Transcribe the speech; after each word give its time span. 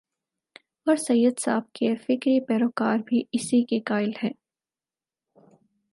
اورسید 0.87 1.39
صاحب 1.39 1.71
کے 1.73 1.95
فکری 1.95 2.39
پیرو 2.39 2.69
کار 2.75 2.97
بھی 3.05 3.23
اسی 3.31 3.63
کے 3.63 3.79
قائل 3.79 4.11
ہیں۔ 4.23 4.33